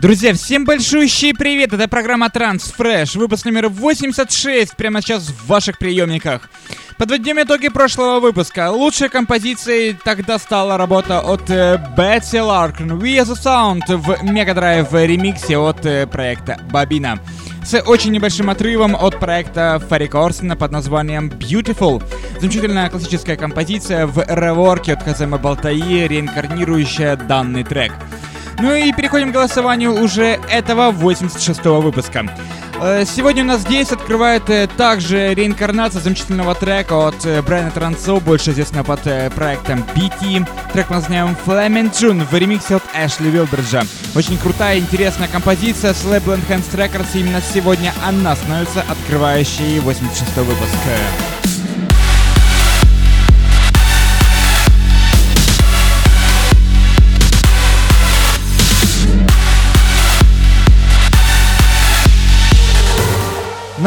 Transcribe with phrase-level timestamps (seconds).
[0.00, 1.72] Друзья, всем большущий привет!
[1.72, 6.48] Это программа Transfresh, выпуск номер 86, прямо сейчас в ваших приемниках.
[6.98, 8.70] Подводим итоги прошлого выпуска.
[8.70, 14.54] Лучшей композицией тогда стала работа от э, Бетси Ларкн «We as a Sound» в Mega
[14.54, 17.18] Drive ремиксе от э, проекта Бабина
[17.64, 22.02] с очень небольшим отрывом от проекта Фарри Корсона под названием Beautiful.
[22.40, 27.92] Замечательная классическая композиция в реворке от Казема Балтаи, реинкарнирующая данный трек.
[28.60, 32.26] Ну и переходим к голосованию уже этого 86-го выпуска.
[32.80, 38.18] Э, сегодня у нас здесь открывает э, также реинкарнация замечательного трека от э, Брайана Трансо,
[38.20, 39.02] больше известного под
[39.34, 40.48] проектом BT.
[40.72, 43.82] Трек мы называем Flaming June в ремиксе от Эшли Вилбриджа.
[44.14, 47.08] Очень крутая, интересная композиция с лейбла Enhanced Records.
[47.14, 51.37] Именно сегодня она становится открывающей 86-й выпуск.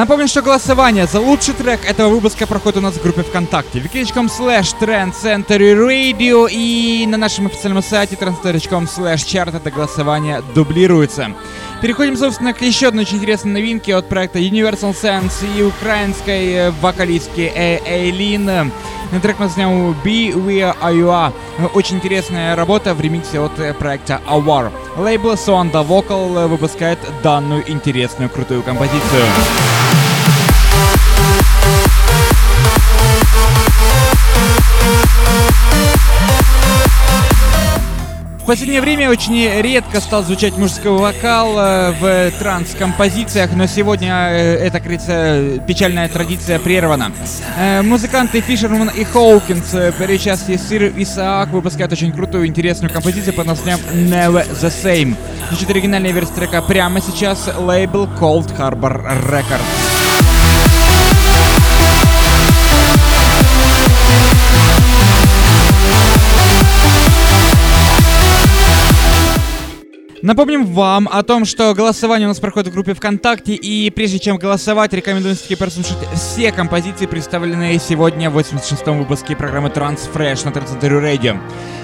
[0.01, 4.29] Напомню, что голосование за лучший трек этого выпуска проходит у нас в группе ВКонтакте wiki.com
[4.35, 11.35] slash Radio и на нашем официальном сайте trendcenter.com slash chart это голосование дублируется.
[11.83, 16.71] Переходим, собственно, к еще одной очень интересной новинке от проекта Universal Sense и украинской э,
[16.81, 18.45] вокалистки Эйлин.
[19.11, 21.31] На трек мы назовем Be Where You Are.
[21.75, 24.71] Очень интересная работа в ремиксе от э, проекта Awar.
[24.97, 29.25] Лейбл Sonda Vocal выпускает данную интересную крутую композицию.
[38.51, 44.81] Последнее время очень редко стал звучать мужской вокал э, в транс-композициях, но сегодня э, эта,
[44.81, 47.13] кажется, печальная традиция прервана.
[47.57, 53.47] Э, музыканты Фишерман и Хоукинс при участии Сир Исаак выпускают очень крутую, интересную композицию под
[53.47, 55.15] названием Never the Same.
[55.47, 59.80] Звучит оригинальная версия трека прямо сейчас, лейбл Cold Harbor Records.
[70.31, 74.37] Напомним вам о том, что голосование у нас проходит в группе ВКонтакте, и прежде чем
[74.37, 81.01] голосовать, рекомендую все-таки прослушать все композиции, представленные сегодня в 86-м выпуске программы Transfresh на Трансцентру
[81.01, 81.37] Radio.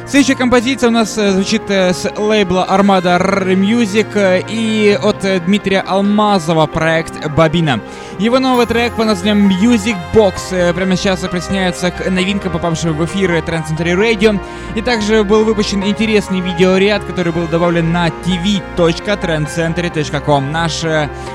[0.08, 3.19] Следующая композиция у нас э, звучит э, с лейбла Armada
[3.53, 7.81] Music э, и от Дмитрия Алмазова проект Бабина.
[8.19, 13.29] Его новый трек по названием Music Box прямо сейчас присоединяется к новинкам, попавшим в эфир
[13.31, 14.39] Trend Radio.
[14.75, 20.51] И также был выпущен интересный видеоряд, который был добавлен на tv.trancecentury.com.
[20.51, 20.83] Наш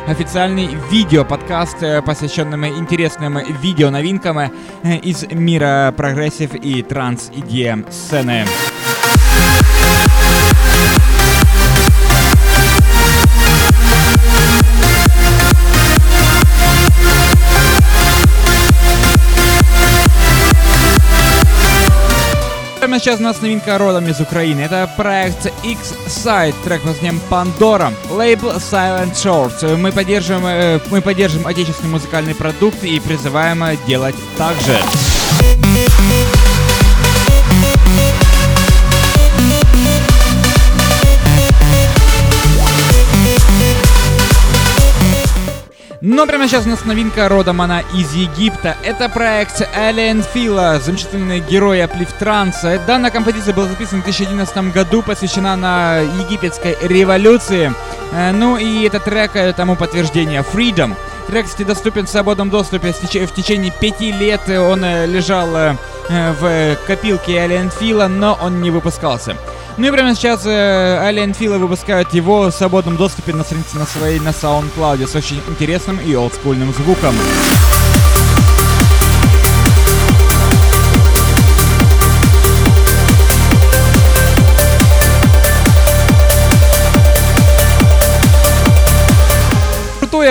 [0.08, 4.50] официальный видео-подкаст, посвященный интересным видео-новинкам
[4.82, 8.44] из мира прогрессив и транс-EDM сцены.
[23.02, 24.60] Сейчас у нас новинка родом из Украины.
[24.60, 29.76] Это проект X-Side, трек под названием Pandora, лейбл Silent Shorts.
[29.76, 34.78] Мы поддерживаем, э, мы поддерживаем отечественный музыкальный продукт и призываем делать так же.
[46.04, 48.76] Но прямо сейчас у нас новинка родом она из Египта.
[48.82, 52.80] Это проект Alien Фила, замечательный герой Аплиф Транса.
[52.88, 57.72] Данная композиция была записана в 2011 году, посвящена на египетской революции.
[58.12, 60.40] Э, ну и этот трек э, тому подтверждение.
[60.40, 60.96] Freedom.
[61.28, 64.40] Трек, кстати, доступен в свободном доступе в течение пяти лет.
[64.48, 65.76] Он э, лежал
[66.08, 69.36] в копилке Alien Фила, но он не выпускался.
[69.78, 73.86] Ну и прямо сейчас э, Alien Fila выпускают его в свободном доступе на странице на
[73.86, 77.14] своей на SoundCloud с очень интересным и олдскульным звуком.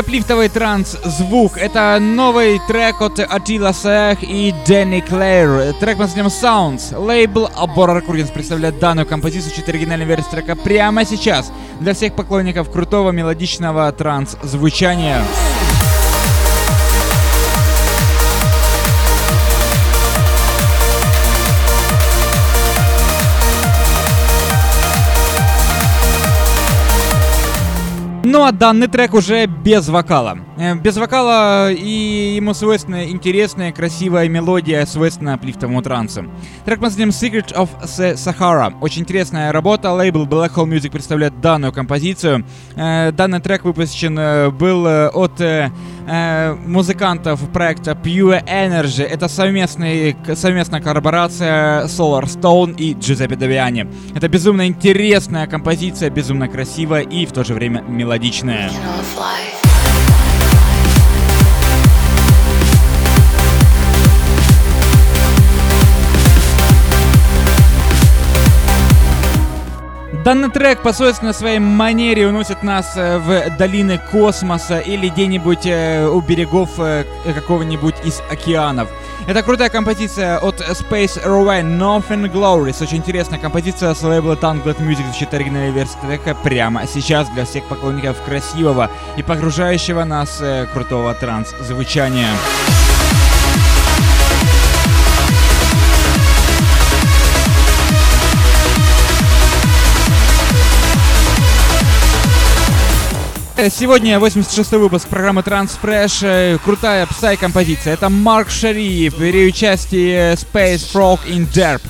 [0.01, 1.57] Крутой аплифтовый транс-звук.
[1.57, 5.73] Это новый трек от Атила Сэх и Дэнни Клэр.
[5.79, 6.97] Трек под названием Sounds.
[6.97, 11.51] Лейбл Abora Recordings представляет данную композицию, чуть оригинальной версии трека прямо сейчас.
[11.79, 15.21] Для всех поклонников крутого мелодичного транс-звучания.
[28.31, 30.37] Ну а данный трек уже без вокала.
[30.57, 36.23] Э, без вокала и ему свойственна интересная, красивая мелодия, свойственная плифтовому трансу.
[36.63, 38.73] Трек под названием Secret of the Sahara.
[38.79, 39.91] Очень интересная работа.
[39.91, 42.45] Лейбл Black Hole Music представляет данную композицию.
[42.77, 45.41] Э, данный трек выпущен э, был от
[46.65, 49.03] музыкантов проекта Pure Energy.
[49.03, 53.87] Это совместный, совместная коллаборация Solar Stone и Giuseppe Давиани.
[54.15, 58.71] Это безумно интересная композиция, безумно красивая и в то же время мелодичная.
[70.23, 76.05] Данный трек по собственной своей манере уносит нас э, в долины космоса или где-нибудь э,
[76.05, 78.87] у берегов э, какого-нибудь из океанов.
[79.25, 82.83] Это крутая композиция от Space Airway Nothing Glories.
[82.83, 87.63] Очень интересная композиция с лейбла Tangled Music звучит оригинальная версия трека прямо сейчас для всех
[87.65, 90.39] поклонников красивого и погружающего нас
[90.71, 92.29] крутого транс-звучания.
[103.69, 106.21] Сегодня 86-й выпуск программы Transfresh.
[106.23, 107.93] Э, крутая псай-композиция.
[107.93, 111.81] Это Марк Шари при участии Space Frog in Derp.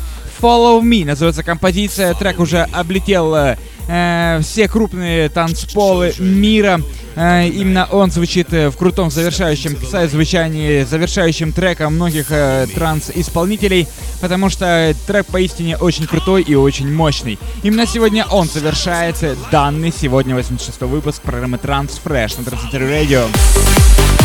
[0.42, 2.14] Follow Me называется композиция.
[2.14, 3.56] Трек уже облетел
[3.92, 6.82] э, все крупные танцполы мира.
[7.16, 9.78] Э, именно он звучит э, в крутом завершающем
[10.08, 13.88] звучании, завершающим треком многих э, транс-исполнителей,
[14.22, 17.38] потому что трек поистине очень крутой и очень мощный.
[17.64, 19.18] Именно сегодня он завершает
[19.52, 24.21] данный сегодня 86 выпуск программы Transfresh на Transcenter Radio.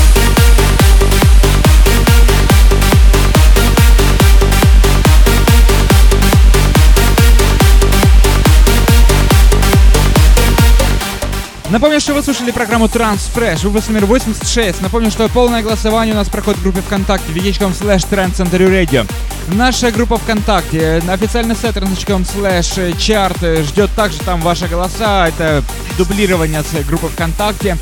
[11.68, 14.82] Напомню, что вы слушали программу Transfresh, выпуск номер 86.
[14.82, 19.04] Напомню, что полное голосование у нас проходит в группе ВКонтакте vk.com slash Radio.
[19.48, 25.26] Наша группа ВКонтакте, официальный сайт trans.com slash chart ждет также там ваши голоса.
[25.26, 25.64] Это
[25.98, 27.76] дублирование с группы ВКонтакте.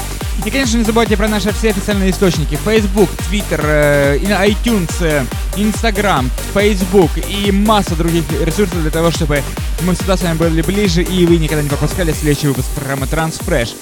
[0.45, 2.59] И, конечно, не забывайте про наши все официальные источники.
[2.65, 5.25] Facebook, Twitter, э, iTunes, э,
[5.57, 9.43] Instagram, Facebook и масса других ресурсов для того, чтобы
[9.83, 13.75] мы всегда с вами были ближе и вы никогда не пропускали следующий выпуск программы Transfresh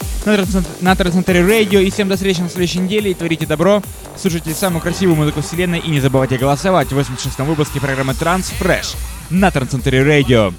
[0.80, 1.80] на Трансцентре Радио.
[1.80, 3.10] И всем до встречи на следующей неделе.
[3.10, 3.82] И творите добро,
[4.16, 8.96] слушайте самую красивую музыку вселенной и не забывайте голосовать в 86-м выпуске программы Transfresh
[9.30, 10.52] на Трансцентре Радио.